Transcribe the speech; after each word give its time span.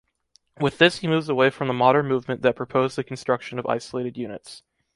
With 0.59 0.79
this 0.79 0.97
he 0.97 1.07
moves 1.07 1.29
away 1.29 1.51
from 1.51 1.67
the 1.67 1.75
modern 1.75 2.07
movement 2.07 2.41
that 2.41 2.55
proposed 2.55 2.95
the 2.97 3.03
construction 3.03 3.59
of 3.59 3.67
isolated 3.67 4.17
units. 4.17 4.63